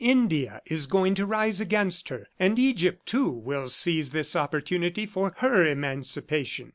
[0.03, 5.31] India is going to rise against her, and Egypt, too, will seize this opportunity for
[5.37, 6.69] her emancipation."